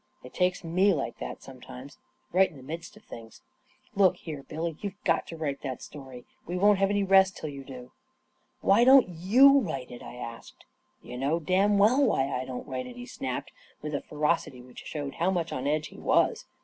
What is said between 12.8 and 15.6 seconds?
it," he snapped, with a ferocity which showed how much